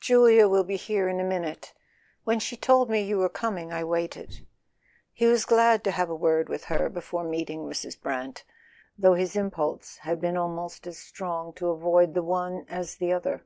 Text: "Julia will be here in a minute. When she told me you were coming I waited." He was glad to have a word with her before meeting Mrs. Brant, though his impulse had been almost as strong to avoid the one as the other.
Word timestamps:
"Julia 0.00 0.48
will 0.48 0.64
be 0.64 0.76
here 0.76 1.08
in 1.10 1.20
a 1.20 1.24
minute. 1.24 1.74
When 2.22 2.40
she 2.40 2.56
told 2.56 2.88
me 2.88 3.02
you 3.02 3.18
were 3.18 3.28
coming 3.28 3.70
I 3.70 3.84
waited." 3.84 4.46
He 5.12 5.26
was 5.26 5.44
glad 5.44 5.84
to 5.84 5.90
have 5.90 6.08
a 6.08 6.14
word 6.14 6.48
with 6.48 6.64
her 6.72 6.88
before 6.88 7.22
meeting 7.22 7.66
Mrs. 7.66 8.00
Brant, 8.00 8.44
though 8.96 9.12
his 9.12 9.36
impulse 9.36 9.98
had 9.98 10.22
been 10.22 10.38
almost 10.38 10.86
as 10.86 10.96
strong 10.96 11.52
to 11.56 11.68
avoid 11.68 12.14
the 12.14 12.22
one 12.22 12.64
as 12.66 12.94
the 12.96 13.12
other. 13.12 13.44